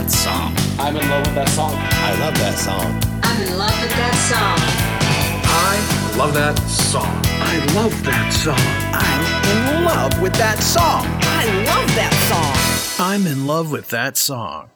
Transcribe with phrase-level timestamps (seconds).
[0.00, 0.54] That song.
[0.78, 1.74] I'm in love with that song.
[1.76, 3.00] I love that song.
[3.22, 4.58] I'm in love with that song.
[5.44, 7.22] I love that song.
[7.26, 8.56] I love that song.
[8.96, 11.04] I'm in love with that song.
[11.20, 13.06] I love that song.
[13.06, 14.70] I'm in love with that song.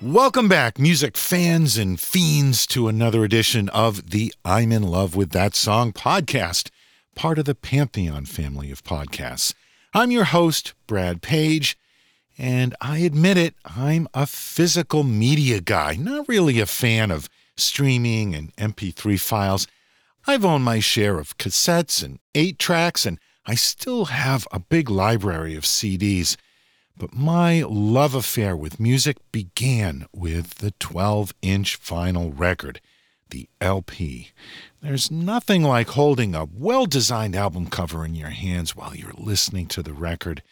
[0.00, 5.30] Welcome back, music fans and fiends, to another edition of the I'm in Love with
[5.30, 6.70] That Song podcast,
[7.16, 9.52] part of the Pantheon family of podcasts.
[9.92, 11.76] I'm your host, Brad Page,
[12.38, 18.34] and I admit it, I'm a physical media guy, not really a fan of streaming
[18.34, 19.66] and MP3 files.
[20.26, 24.90] I've owned my share of cassettes and eight tracks, and I still have a big
[24.90, 26.36] library of CDs.
[26.96, 32.80] But my love affair with music began with the 12 inch vinyl record,
[33.30, 34.30] the LP.
[34.82, 39.66] There's nothing like holding a well designed album cover in your hands while you're listening
[39.68, 40.42] to the record.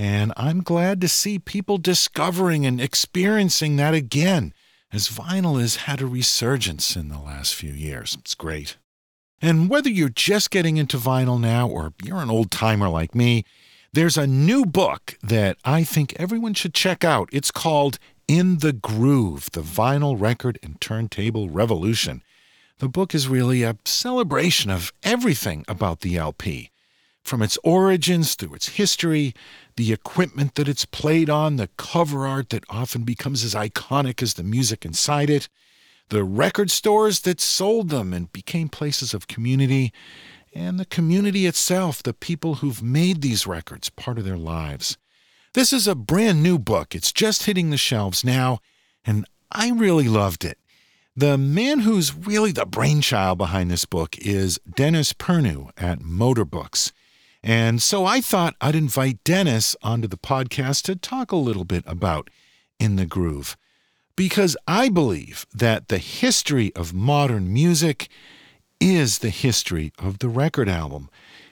[0.00, 4.54] And I'm glad to see people discovering and experiencing that again,
[4.92, 8.16] as vinyl has had a resurgence in the last few years.
[8.20, 8.76] It's great.
[9.42, 13.44] And whether you're just getting into vinyl now or you're an old timer like me,
[13.92, 17.28] there's a new book that I think everyone should check out.
[17.32, 22.22] It's called In the Groove The Vinyl Record and Turntable Revolution.
[22.78, 26.70] The book is really a celebration of everything about the LP
[27.28, 29.34] from its origins through its history,
[29.76, 34.34] the equipment that it's played on, the cover art that often becomes as iconic as
[34.34, 35.48] the music inside it,
[36.08, 39.92] the record stores that sold them and became places of community,
[40.54, 44.96] and the community itself, the people who've made these records part of their lives.
[45.52, 46.94] This is a brand new book.
[46.94, 48.60] It's just hitting the shelves now,
[49.04, 50.58] and I really loved it.
[51.14, 56.92] The man who's really the brainchild behind this book is Dennis Pernu at Motor Books.
[57.42, 61.84] And so I thought I'd invite Dennis onto the podcast to talk a little bit
[61.86, 62.30] about
[62.78, 63.56] In the Groove.
[64.16, 68.08] Because I believe that the history of modern music
[68.80, 71.08] is the history of the record album.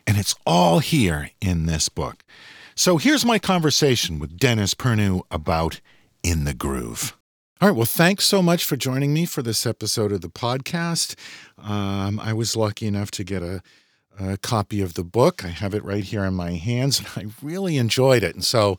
[0.07, 2.25] And it's all here in this book.
[2.75, 5.81] So here's my conversation with Dennis Pernu about
[6.23, 7.17] In the Groove.
[7.61, 7.77] All right.
[7.77, 11.15] Well, thanks so much for joining me for this episode of the podcast.
[11.57, 13.63] Um, I was lucky enough to get a,
[14.19, 15.45] a, copy of the book.
[15.45, 18.35] I have it right here in my hands, and I really enjoyed it.
[18.35, 18.79] And so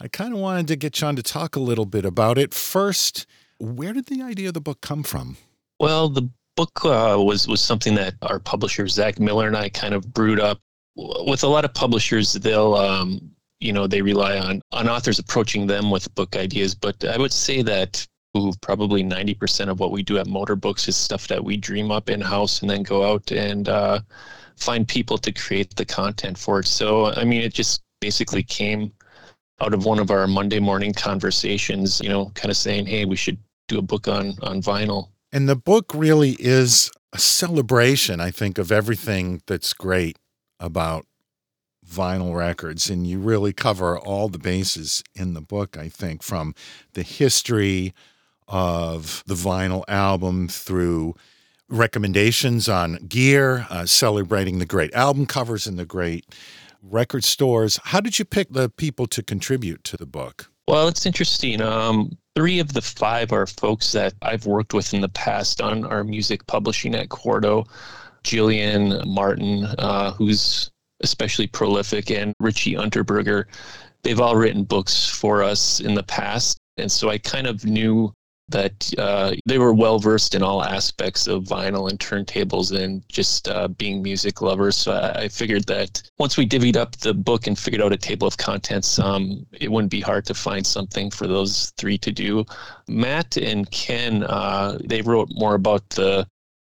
[0.00, 2.54] I kind of wanted to get on to talk a little bit about it.
[2.54, 3.26] First,
[3.58, 5.36] where did the idea of the book come from?
[5.80, 9.94] Well, the book uh, was was something that our publisher Zach Miller and I kind
[9.94, 10.60] of brewed up.
[10.96, 13.20] With a lot of publishers, they'll um,
[13.60, 17.32] you know they rely on on authors approaching them with book ideas, but I would
[17.32, 18.06] say that
[18.36, 21.56] ooh, probably ninety percent of what we do at Motor Books is stuff that we
[21.56, 24.00] dream up in house and then go out and uh,
[24.56, 26.66] find people to create the content for it.
[26.66, 28.92] So I mean, it just basically came
[29.60, 32.00] out of one of our Monday morning conversations.
[32.00, 33.38] You know, kind of saying, hey, we should
[33.68, 38.56] do a book on on vinyl and the book really is a celebration, I think,
[38.56, 40.16] of everything that's great
[40.60, 41.06] about
[41.84, 42.88] vinyl records.
[42.88, 46.54] And you really cover all the bases in the book, I think, from
[46.92, 47.92] the history
[48.46, 51.16] of the vinyl album through
[51.68, 56.26] recommendations on gear, uh, celebrating the great album covers and the great
[56.82, 57.78] record stores.
[57.84, 60.50] How did you pick the people to contribute to the book?
[60.68, 61.60] Well, it's interesting.
[61.60, 65.84] Um, three of the five are folks that I've worked with in the past on
[65.84, 67.66] our music publishing at Quarto.
[68.22, 70.70] Gillian Martin, uh, who's
[71.02, 73.44] especially prolific, and Richie Unterberger.
[74.02, 76.56] They've all written books for us in the past.
[76.78, 78.12] And so I kind of knew
[78.48, 83.48] that uh, they were well versed in all aspects of vinyl and turntables and just
[83.48, 84.76] uh, being music lovers.
[84.76, 87.96] So I, I, figured that once we divvied up the book and figured out a
[87.96, 92.12] table of contents, um, it wouldn't be hard to find something for those three to
[92.12, 92.44] do.
[92.86, 96.26] Matt and Ken, uh, they wrote more about the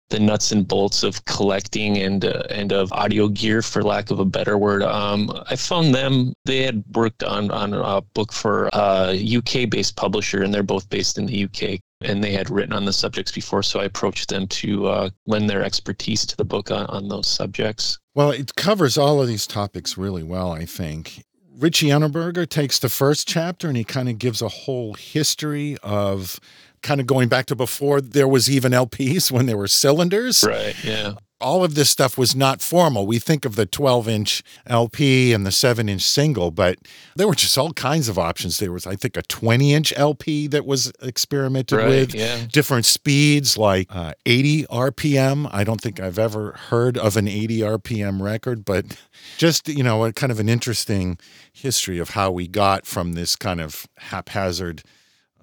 [0.09, 4.19] the nuts and bolts of collecting and uh, and of audio gear, for lack of
[4.19, 4.83] a better word.
[4.83, 6.33] Um, I found them.
[6.45, 10.89] They had worked on on a book for a UK based publisher, and they're both
[10.89, 11.79] based in the UK.
[12.01, 15.49] And they had written on the subjects before, so I approached them to uh, lend
[15.49, 17.97] their expertise to the book on, on those subjects.
[18.13, 21.23] Well, it covers all of these topics really well, I think.
[21.57, 26.39] Richie Unterberger takes the first chapter and he kind of gives a whole history of
[26.85, 30.43] kind of going back to before there was even LPs when there were cylinders.
[30.47, 30.75] Right.
[30.83, 31.13] Yeah.
[31.41, 33.05] All of this stuff was not formal.
[33.05, 36.77] We think of the 12 inch LP and the 7 inch single, but
[37.17, 38.57] there were just all kinds of options.
[38.59, 42.45] There was, I think, a 20 inch LP that was experimented Right, with, yeah.
[42.53, 45.49] different speeds like uh, 80 RPM.
[45.51, 48.97] I don't think I've ever heard of an 80 RPM record, but
[49.37, 51.17] just, you know, a kind of an interesting
[51.51, 54.83] history of how we got from this kind of haphazard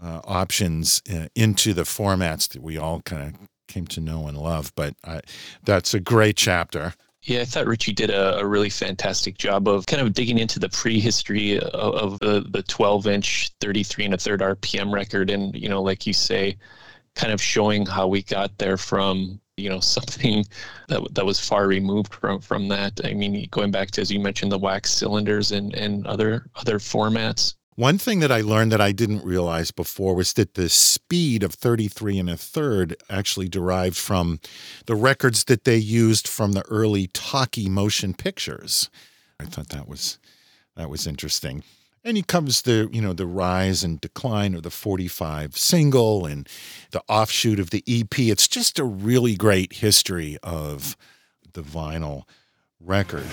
[0.03, 4.37] uh, options uh, into the formats that we all kind of came to know and
[4.37, 4.73] love.
[4.75, 5.21] But uh,
[5.65, 6.95] that's a great chapter.
[7.25, 10.59] Yeah, I thought Richie did a, a really fantastic job of kind of digging into
[10.59, 15.55] the prehistory of, of the the 12 inch 33 and a third RPM record, and
[15.55, 16.57] you know, like you say,
[17.15, 20.45] kind of showing how we got there from you know something
[20.89, 23.01] that that was far removed from from that.
[23.05, 26.81] I mean, going back to as you mentioned the wax cylinders and and other other
[26.81, 27.55] formats.
[27.83, 31.53] One thing that I learned that I didn't realize before was that the speed of
[31.53, 34.39] 33 and a third actually derived from
[34.87, 38.89] the records that they used from the early talkie motion pictures.
[39.41, 40.21] I thought that was
[40.77, 41.65] that was interesting.
[42.05, 46.49] And he comes the you know the rise and decline of the 45 single and
[46.93, 48.17] the offshoot of the EP.
[48.17, 50.97] It's just a really great history of
[51.53, 52.29] the vinyl
[52.79, 53.27] record.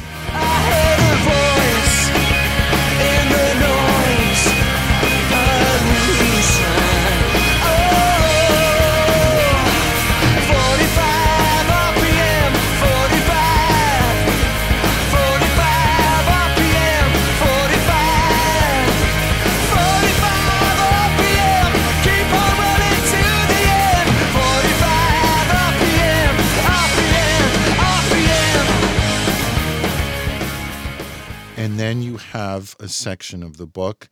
[31.59, 34.07] And then you have a section of the book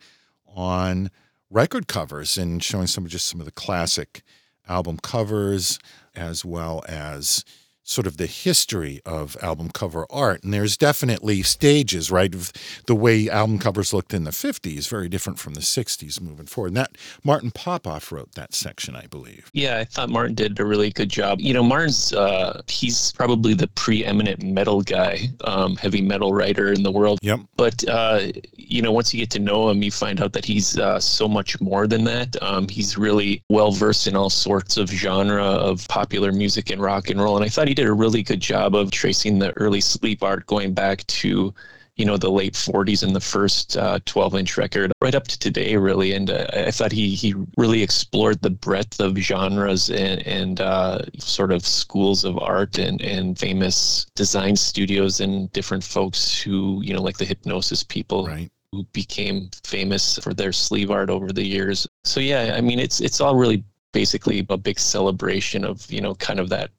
[0.46, 1.10] on
[1.50, 4.22] record covers and showing some of just some of the classic
[4.68, 5.78] album covers
[6.14, 7.44] as well as
[7.88, 10.44] sort of the history of album cover art.
[10.44, 12.34] And there's definitely stages, right?
[12.34, 12.52] Of
[12.86, 16.68] the way album covers looked in the 50s, very different from the 60s moving forward.
[16.68, 19.50] And that Martin Popoff wrote that section, I believe.
[19.54, 21.40] Yeah, I thought Martin did a really good job.
[21.40, 26.82] You know, Martin's uh, he's probably the preeminent metal guy, um, heavy metal writer in
[26.82, 27.18] the world.
[27.22, 27.40] Yep.
[27.56, 28.20] But uh,
[28.54, 31.26] you know, once you get to know him, you find out that he's uh, so
[31.26, 32.36] much more than that.
[32.42, 37.08] Um, he's really well versed in all sorts of genre of popular music and rock
[37.08, 37.36] and roll.
[37.36, 40.44] And I thought he did a really good job of tracing the early sleep art
[40.46, 41.54] going back to
[41.94, 45.76] you know the late 40s and the first 12 inch record right up to today
[45.76, 50.60] really and uh, i thought he he really explored the breadth of genres and, and
[50.60, 56.80] uh, sort of schools of art and and famous design studios and different folks who
[56.82, 58.50] you know like the Hipgnosis people Right.
[58.72, 63.00] who became famous for their sleeve art over the years so yeah i mean it's
[63.00, 66.70] it's all really basically a big celebration of you know kind of that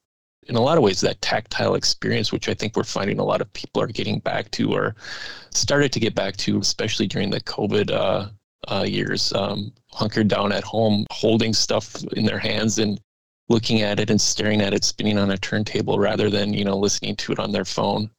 [0.49, 3.41] in a lot of ways that tactile experience which i think we're finding a lot
[3.41, 4.95] of people are getting back to or
[5.51, 8.27] started to get back to especially during the covid uh,
[8.67, 12.99] uh, years um, hunkered down at home holding stuff in their hands and
[13.47, 16.77] looking at it and staring at it spinning on a turntable rather than you know
[16.77, 18.09] listening to it on their phone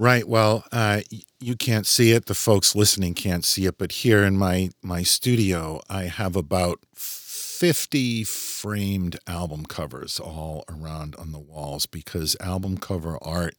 [0.00, 0.26] Right.
[0.26, 1.02] Well, uh,
[1.40, 2.24] you can't see it.
[2.24, 3.76] The folks listening can't see it.
[3.76, 8.24] But here in my my studio, I have about fifty
[8.60, 13.54] framed album covers all around on the walls because album cover art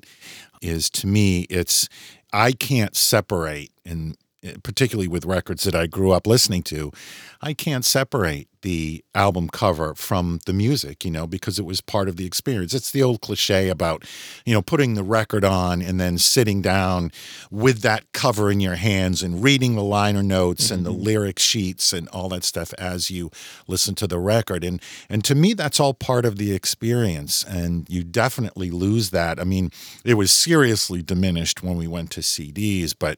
[0.62, 1.90] is to me it's
[2.32, 6.92] I can't separate and eh, particularly with records that I grew up listening to,
[7.42, 12.08] I can't separate the album cover from the music, you know, because it was part
[12.08, 12.74] of the experience.
[12.74, 14.04] It's the old cliche about,
[14.46, 17.12] you know, putting the record on and then sitting down
[17.50, 21.94] with that cover in your hands and reading the liner notes and the lyric sheets
[21.94, 23.32] and all that stuff as you
[23.68, 24.64] listen to the record.
[24.64, 29.40] And and to me that's all part of the experience and you definitely lose that.
[29.40, 29.72] I mean,
[30.06, 33.18] it was seriously diminished when we went to CDs, but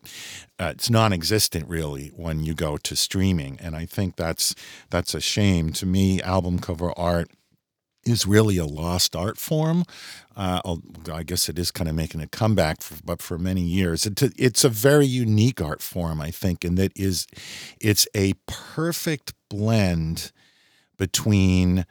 [0.60, 4.54] uh, it's non-existent really when you go to streaming and i think that's
[4.90, 5.72] that's a shame.
[5.74, 7.30] To me album cover art
[8.06, 9.84] is really a lost art form.
[10.36, 10.60] Uh,
[11.12, 14.06] i guess it is kind of making a comeback for, but for many years.
[14.06, 17.28] It, it's a very unique art form i think and that is
[17.80, 20.32] it's a perfect blend
[20.98, 21.86] between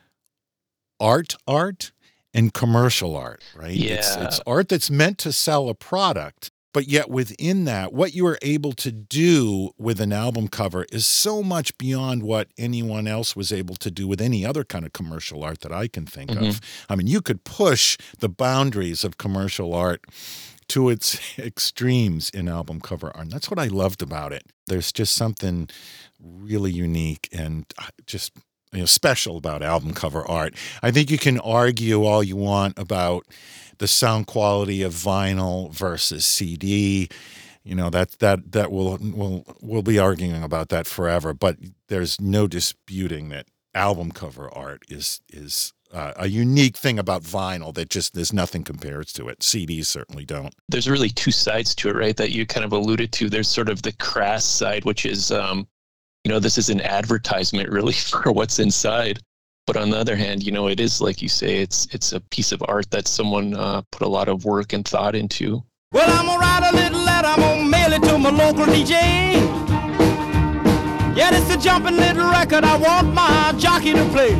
[1.01, 1.93] art art
[2.35, 3.77] and commercial art right?
[3.77, 4.25] It's, Yeah.
[4.27, 8.38] it's art that's meant to sell a product but yet within that what you are
[8.43, 13.52] able to do with an album cover is so much beyond what anyone else was
[13.52, 16.61] able to do with any other kind of commercial art that I can think of.
[16.88, 20.05] I mean, you could push the boundaries of commercial art
[20.69, 23.25] to its extremes in album cover art.
[23.25, 24.45] And that's what I loved about it.
[24.67, 25.69] There's just something
[26.21, 28.33] really unique and uh, just
[28.73, 30.55] you know, special about album cover art.
[30.83, 33.26] I think you can argue all you want about
[33.79, 37.09] the sound quality of vinyl versus CD.
[37.64, 41.33] You know that that that will will we'll be arguing about that forever.
[41.33, 47.23] But there's no disputing that album cover art is is uh, a unique thing about
[47.23, 49.41] vinyl that just there's nothing compares to it.
[49.41, 50.55] CDs certainly don't.
[50.69, 52.17] There's really two sides to it, right?
[52.17, 53.29] That you kind of alluded to.
[53.29, 55.69] There's sort of the crass side, which is, um,
[56.25, 59.21] you know, this is an advertisement really for what's inside.
[59.67, 62.21] But on the other hand, you know, it is like you say, it's it's a
[62.21, 65.62] piece of art that someone uh, put a lot of work and thought into.
[65.93, 67.29] Well, I'm gonna write a little letter.
[67.29, 68.93] I'm gonna mail it to my local DJ.
[71.17, 72.64] Yeah, it's a jumping little record.
[72.64, 74.35] I want my jockey to play.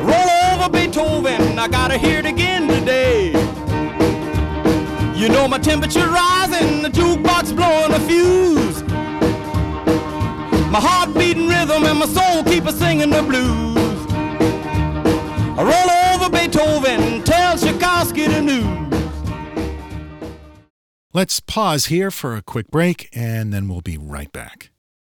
[0.00, 1.58] Roll over Beethoven.
[1.58, 3.32] I gotta hear it again today.
[5.14, 8.71] You know my temperature rising, the jukebox blowing a fuse.
[10.72, 14.06] My heart beating rhythm and my soul keep a singing the blues.
[15.58, 18.82] I roll over Beethoven, tell Tchaikovsky the news.
[21.12, 24.70] Let's pause here for a quick break and then we'll be right back.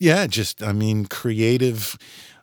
[0.00, 1.96] Yeah, just I mean, creative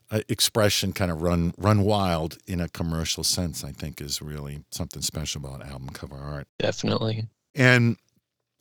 [0.10, 3.64] uh, expression kind of run run wild in a commercial sense.
[3.64, 6.48] I think is really something special about album cover art.
[6.60, 7.26] Definitely.
[7.56, 7.98] And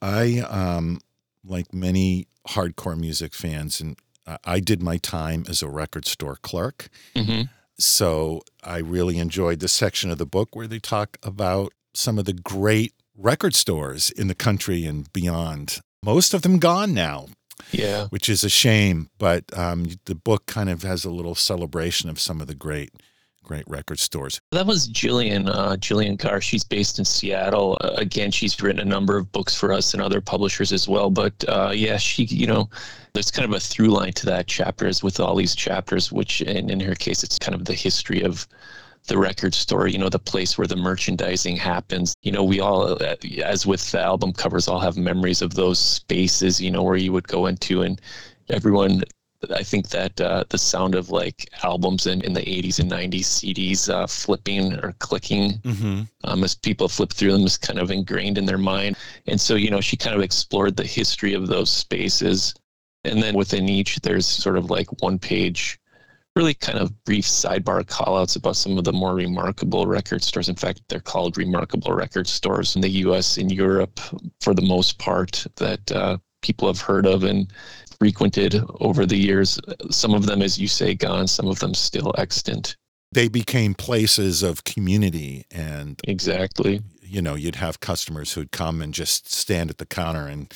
[0.00, 1.00] I, um,
[1.44, 3.96] like many hardcore music fans, and
[4.44, 6.88] I did my time as a record store clerk.
[7.14, 7.42] Mm-hmm.
[7.78, 12.24] So I really enjoyed the section of the book where they talk about some of
[12.24, 15.80] the great record stores in the country and beyond.
[16.02, 17.26] Most of them gone now.
[17.72, 18.06] Yeah.
[18.08, 22.20] Which is a shame, but um, the book kind of has a little celebration of
[22.20, 22.90] some of the great,
[23.42, 24.40] great record stores.
[24.52, 26.40] That was Gillian, uh, Gillian Gaar.
[26.40, 27.78] She's based in Seattle.
[27.80, 31.10] Uh, again, she's written a number of books for us and other publishers as well.
[31.10, 32.68] But uh, yeah, she, you know,
[33.14, 36.42] there's kind of a through line to that chapter as with all these chapters, which,
[36.42, 38.46] and in her case, it's kind of the history of
[39.06, 42.14] the record store, you know, the place where the merchandising happens.
[42.22, 42.98] You know, we all,
[43.42, 47.12] as with the album covers, all have memories of those spaces, you know, where you
[47.12, 48.00] would go into and
[48.48, 49.02] everyone.
[49.54, 53.20] I think that uh, the sound of like albums in, in the 80s and 90s
[53.20, 56.02] CDs uh, flipping or clicking mm-hmm.
[56.24, 58.96] um, as people flip through them is kind of ingrained in their mind.
[59.26, 62.54] And so, you know, she kind of explored the history of those spaces.
[63.04, 65.78] And then within each, there's sort of like one page
[66.36, 70.48] really kind of brief sidebar callouts about some of the more remarkable record stores.
[70.48, 73.38] In fact, they're called remarkable record stores in the U.S.
[73.38, 73.98] and Europe
[74.40, 77.50] for the most part that uh, people have heard of and
[77.98, 79.58] frequented over the years.
[79.90, 81.26] Some of them, as you say, gone.
[81.26, 82.76] Some of them still extant.
[83.12, 86.82] They became places of community and exactly.
[87.00, 90.52] You know, you'd have customers who'd come and just stand at the counter and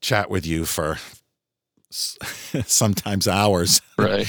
[0.00, 0.98] chat with you for
[2.66, 3.80] sometimes hours.
[3.96, 4.26] Right.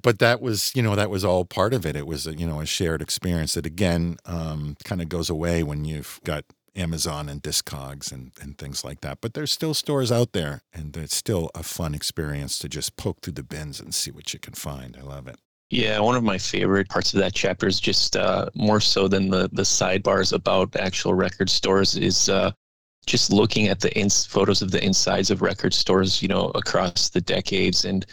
[0.00, 1.96] but that was, you know, that was all part of it.
[1.96, 5.64] It was, a, you know, a shared experience that again um, kind of goes away
[5.64, 6.44] when you've got
[6.76, 9.18] Amazon and Discogs and, and things like that.
[9.20, 13.20] But there's still stores out there, and it's still a fun experience to just poke
[13.20, 14.96] through the bins and see what you can find.
[14.96, 15.36] I love it.
[15.70, 19.28] Yeah, one of my favorite parts of that chapter is just uh, more so than
[19.28, 22.52] the the sidebars about actual record stores is uh,
[23.08, 27.08] just looking at the ins- photos of the insides of record stores, you know, across
[27.08, 28.06] the decades and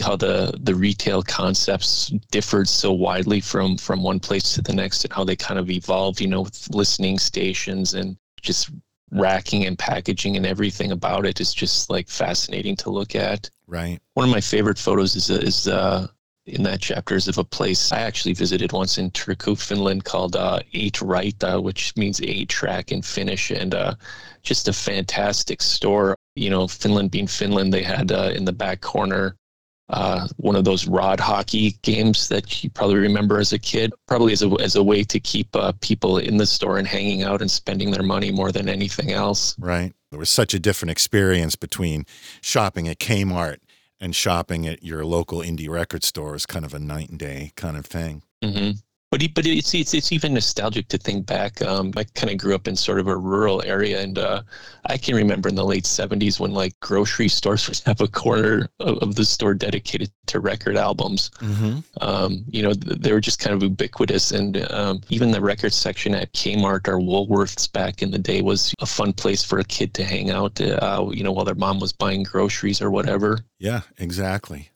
[0.00, 5.04] how the the retail concepts differed so widely from from one place to the next
[5.04, 8.70] and how they kind of evolved you know with listening stations and just
[9.10, 13.50] racking and packaging and everything about it is just like fascinating to look at.
[13.66, 14.00] Right.
[14.14, 16.08] One of my favorite photos is is uh
[16.46, 20.36] in that chapter is of a place I actually visited once in Turku, Finland called
[20.36, 23.94] uh, Eight Raita, which means eight track in Finnish, and uh,
[24.42, 26.16] just a fantastic store.
[26.34, 29.36] You know, Finland being Finland, they had uh, in the back corner
[29.92, 34.32] uh, one of those rod hockey games that you probably remember as a kid, probably
[34.32, 37.40] as a, as a way to keep uh, people in the store and hanging out
[37.40, 39.54] and spending their money more than anything else.
[39.58, 39.92] Right.
[40.10, 42.06] There was such a different experience between
[42.40, 43.58] shopping at Kmart
[44.02, 47.52] and shopping at your local indie record store is kind of a night and day
[47.54, 48.24] kind of thing.
[48.42, 48.72] Mm-hmm.
[49.12, 51.60] But but it's it's it's even nostalgic to think back.
[51.60, 54.40] Um, I kind of grew up in sort of a rural area, and uh,
[54.86, 58.70] I can remember in the late '70s when like grocery stores would have a corner
[58.80, 61.28] of, of the store dedicated to record albums.
[61.40, 61.80] Mm-hmm.
[62.00, 66.14] Um, you know, they were just kind of ubiquitous, and um, even the record section
[66.14, 69.92] at Kmart or Woolworths back in the day was a fun place for a kid
[69.92, 70.58] to hang out.
[70.58, 73.40] Uh, you know, while their mom was buying groceries or whatever.
[73.58, 74.70] Yeah, exactly.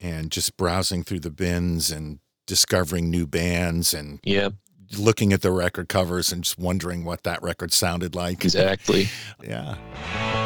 [0.00, 2.20] And just browsing through the bins and
[2.52, 4.50] discovering new bands and yeah
[4.98, 8.44] looking at the record covers and just wondering what that record sounded like.
[8.44, 9.08] Exactly.
[9.42, 10.41] Yeah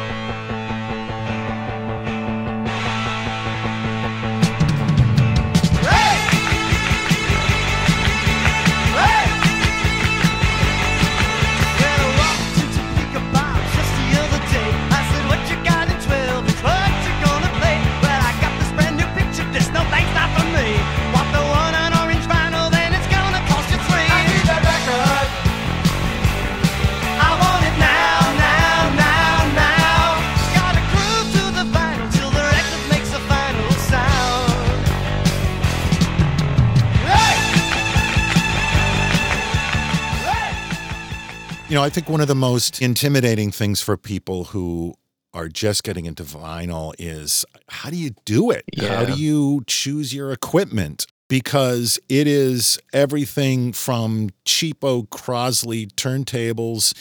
[41.87, 44.93] I think one of the most intimidating things for people who
[45.33, 48.65] are just getting into vinyl is how do you do it?
[48.75, 48.93] Yeah.
[48.93, 51.07] How do you choose your equipment?
[51.29, 56.93] Because it is everything from cheapo Crosley turntables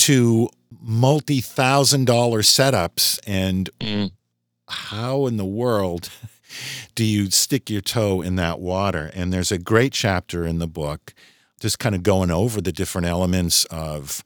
[0.00, 0.50] to
[0.82, 3.18] multi thousand dollar setups.
[3.26, 4.10] And mm.
[4.68, 6.10] how in the world
[6.94, 9.10] do you stick your toe in that water?
[9.14, 11.14] And there's a great chapter in the book
[11.60, 14.22] just kind of going over the different elements of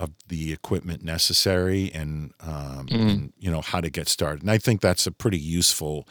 [0.00, 3.10] of the equipment necessary and, um, Mm.
[3.12, 4.42] and you know how to get started.
[4.42, 6.08] And I think that's a pretty useful,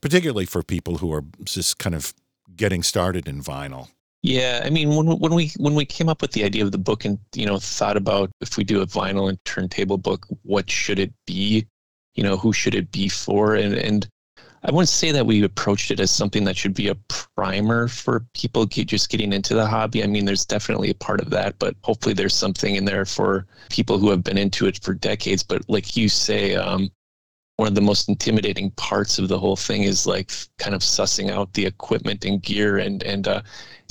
[0.00, 2.14] particularly for people who are just kind of
[2.56, 3.88] getting started in vinyl.
[4.22, 6.78] Yeah, I mean, when when we when we came up with the idea of the
[6.78, 10.70] book and you know thought about if we do a vinyl and turntable book, what
[10.70, 11.66] should it be?
[12.14, 13.54] You know, who should it be for?
[13.54, 14.08] And and
[14.66, 18.26] I wouldn't say that we approached it as something that should be a primer for
[18.34, 20.02] people just getting into the hobby.
[20.02, 23.46] I mean, there's definitely a part of that, but hopefully there's something in there for
[23.70, 25.44] people who have been into it for decades.
[25.44, 26.90] But like you say, um,
[27.56, 31.30] one of the most intimidating parts of the whole thing is like kind of sussing
[31.30, 33.40] out the equipment and gear and and uh,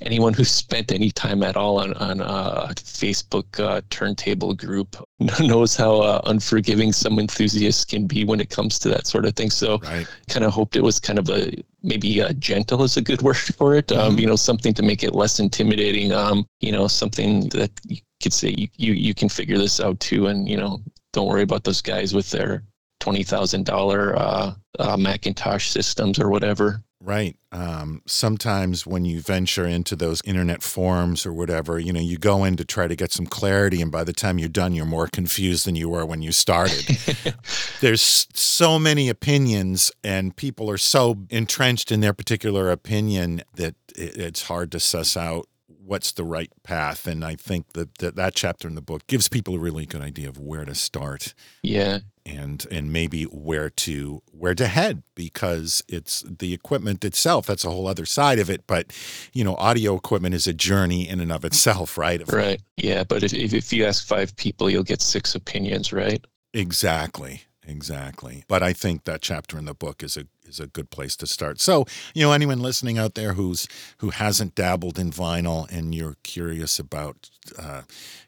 [0.03, 4.95] anyone who spent any time at all on on a Facebook uh, turntable group
[5.39, 9.33] knows how uh, unforgiving some enthusiasts can be when it comes to that sort of
[9.35, 9.49] thing.
[9.49, 10.07] So, right.
[10.29, 13.37] kind of hoped it was kind of a maybe uh, gentle is a good word
[13.37, 13.91] for it.
[13.91, 14.19] Um, Mm-hmm.
[14.19, 16.11] you know, something to make it less intimidating.
[16.11, 19.99] Um, you know, something that you could say you, you you can figure this out
[19.99, 20.81] too, and you know,
[21.13, 22.63] don't worry about those guys with their
[23.05, 26.81] twenty thousand uh, uh, McIntosh systems or whatever.
[26.99, 27.37] Right.
[27.51, 32.43] Um, sometimes when you venture into those internet forums or whatever, you know, you go
[32.43, 35.07] in to try to get some clarity, and by the time you're done, you're more
[35.07, 36.83] confused than you were when you started.
[37.79, 44.17] There's so many opinions, and people are so entrenched in their particular opinion that it,
[44.17, 45.47] it's hard to suss out
[45.85, 47.07] what's the right path.
[47.07, 50.01] And I think that, that that chapter in the book gives people a really good
[50.01, 51.33] idea of where to start.
[51.61, 51.99] Yeah.
[52.25, 57.45] And and maybe where to where to head because it's the equipment itself.
[57.45, 58.65] That's a whole other side of it.
[58.65, 58.91] But
[59.33, 62.21] you know, audio equipment is a journey in and of itself, right?
[62.31, 62.61] Right.
[62.77, 63.03] Yeah.
[63.03, 66.25] But if if, if you ask five people, you'll get six opinions, right?
[66.53, 67.43] Exactly.
[67.67, 68.43] Exactly.
[68.47, 71.27] But I think that chapter in the book is a is a good place to
[71.27, 71.59] start.
[71.59, 73.67] So, you know, anyone listening out there who's
[73.99, 77.81] who hasn't dabbled in vinyl and you're curious about uh,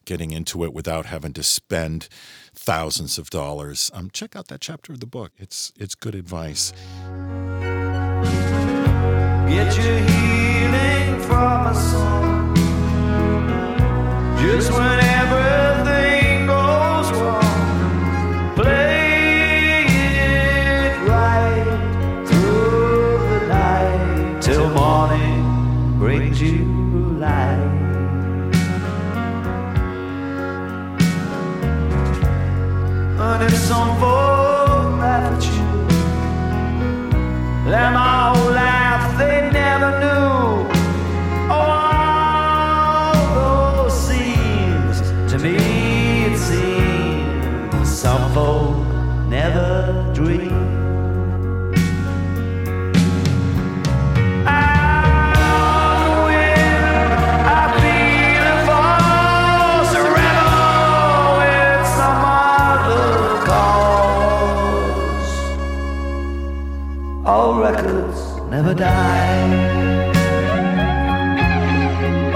[0.06, 2.08] getting into it without having to spend
[2.53, 5.32] thousands of dollars, um, check out that chapter of the book.
[5.38, 6.73] It's it's good advice.
[9.47, 12.56] Get your healing from a song.
[14.39, 15.07] Just when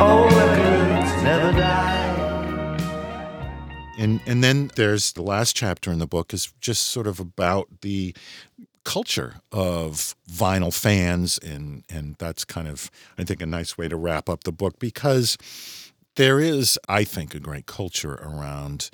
[0.03, 2.07] Oh, all records never die.
[3.99, 7.67] And and then there's the last chapter in the book is just sort of about
[7.81, 8.15] the
[8.83, 13.95] culture of vinyl fans and and that's kind of I think a nice way to
[13.95, 15.37] wrap up the book because
[16.15, 18.89] there is I think a great culture around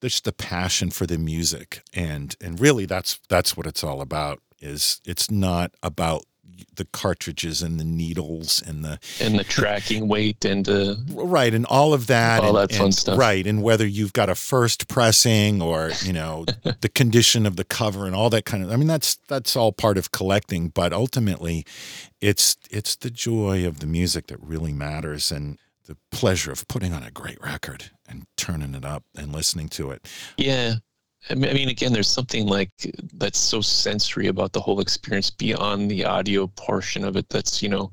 [0.00, 4.40] just the passion for the music and and really that's that's what it's all about
[4.58, 6.24] is it's not about
[6.76, 11.64] the cartridges and the needles and the And the tracking weight and the right and
[11.66, 13.18] all of that All and, that fun and- stuff.
[13.18, 16.44] right and whether you've got a first pressing or you know
[16.80, 19.72] the condition of the cover and all that kind of i mean that's that's all
[19.72, 21.64] part of collecting but ultimately
[22.20, 26.92] it's it's the joy of the music that really matters and the pleasure of putting
[26.92, 30.74] on a great record and turning it up and listening to it Yeah.
[31.30, 32.70] I mean, again, there's something like
[33.14, 37.28] that's so sensory about the whole experience beyond the audio portion of it.
[37.28, 37.90] That's, you know,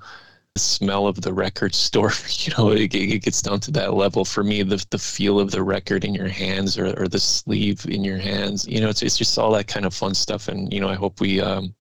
[0.53, 4.23] the smell of the record store, you know, it, it gets down to that level.
[4.23, 7.85] For me, the, the feel of the record in your hands or, or the sleeve
[7.89, 10.47] in your hands, you know, it's, it's just all that kind of fun stuff.
[10.47, 11.75] And, you know, I hope we, um,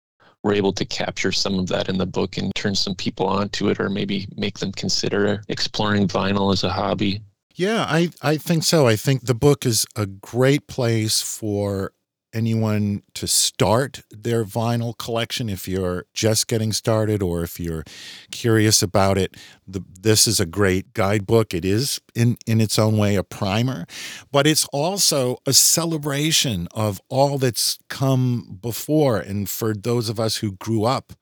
[0.45, 3.71] were able to capture some of that in the book and turn some people onto
[3.71, 7.23] it or maybe make them consider exploring vinyl as a hobby.
[7.55, 8.88] Yeah, I, I think so.
[8.88, 11.93] I think the book is a great place for
[12.33, 17.85] anyone to start their vinyl collection if you're just getting started or if you're
[18.33, 19.37] curious about it.
[19.69, 21.55] The, this is a great guidebook.
[21.55, 23.87] It is, in, in its own way, a primer,
[24.33, 29.19] but it's also a celebration of all that's come before.
[29.19, 31.12] And for those of us who grew up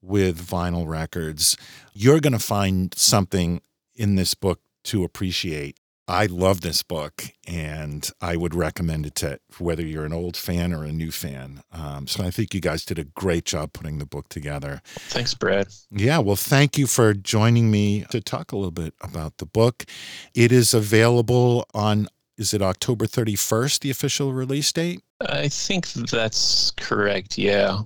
[0.00, 1.58] with vinyl records,
[1.92, 3.60] you're going to find something
[3.94, 5.78] in this book to appreciate.
[6.08, 10.72] I love this book and I would recommend it to whether you're an old fan
[10.72, 11.62] or a new fan.
[11.72, 14.82] Um, so I think you guys did a great job putting the book together.
[14.84, 15.66] Thanks, Brad.
[15.90, 19.84] Yeah, well, thank you for joining me to talk a little bit about the book.
[20.32, 22.06] It is available on,
[22.38, 25.02] is it October 31st, the official release date?
[25.20, 27.36] I think that's correct.
[27.36, 27.80] Yeah.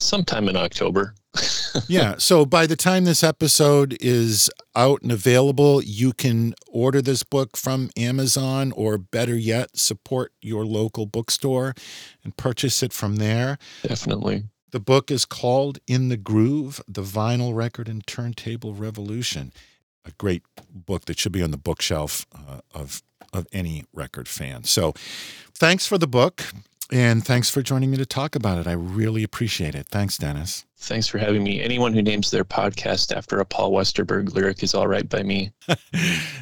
[0.00, 1.14] Sometime in October.
[1.88, 2.16] yeah.
[2.18, 7.56] So by the time this episode is out and available, you can order this book
[7.56, 11.74] from Amazon or better yet, support your local bookstore
[12.22, 13.58] and purchase it from there.
[13.82, 14.44] Definitely.
[14.70, 19.52] The book is called In the Groove The Vinyl Record and Turntable Revolution.
[20.04, 23.02] A great book that should be on the bookshelf uh, of,
[23.32, 24.64] of any record fan.
[24.64, 24.92] So
[25.54, 26.42] thanks for the book.
[26.92, 28.66] And thanks for joining me to talk about it.
[28.66, 29.88] I really appreciate it.
[29.88, 30.66] Thanks, Dennis.
[30.76, 31.62] Thanks for having me.
[31.62, 35.52] Anyone who names their podcast after a Paul Westerberg lyric is all right by me.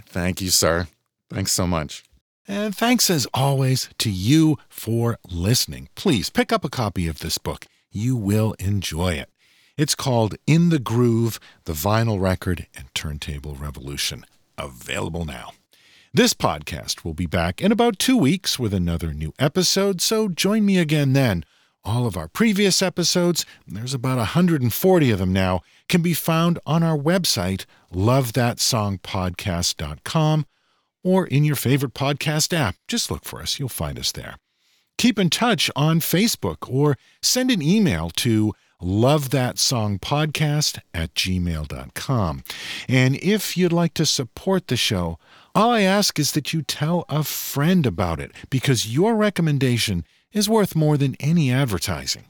[0.07, 0.89] Thank you, sir.
[1.31, 2.03] Thanks so much.
[2.49, 5.89] And thanks as always to you for listening.
[5.95, 7.67] Please pick up a copy of this book.
[7.91, 9.31] You will enjoy it.
[9.77, 14.27] It's called In the Groove The Vinyl Record and Turntable Revolution.
[14.59, 15.53] Available now.
[16.15, 20.67] This podcast will be back in about two weeks with another new episode, so join
[20.67, 21.43] me again then
[21.85, 26.83] All of our previous episodes, there's about 140 of them now, can be found on
[26.83, 30.47] our website, lovethatsongpodcast.com,
[31.03, 32.77] or in your favorite podcast app.
[32.87, 34.37] Just look for us, you'll find us there.
[34.99, 42.45] Keep in touch on Facebook or send an email to lovethatsongpodcast at gmail.com.
[42.89, 45.19] And if you'd like to support the show,
[45.55, 50.49] all I ask is that you tell a friend about it because your recommendation is
[50.49, 52.25] worth more than any advertising.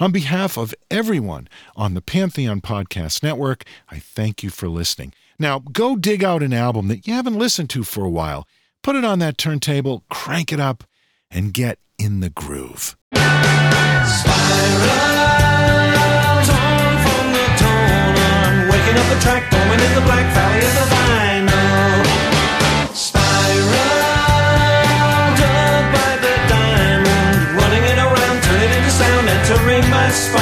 [0.00, 5.12] On behalf of everyone on the Pantheon Podcast Network, I thank you for listening.
[5.38, 8.46] Now, go dig out an album that you haven't listened to for a while,
[8.82, 10.84] put it on that turntable, crank it up,
[11.30, 12.96] and get in the groove.
[18.92, 22.04] Waking up the track, going in the black valley of the vinyl.
[22.92, 23.72] Spiral,
[25.40, 30.41] dug by the diamond, running it around, turning it into sound, entering my spinal.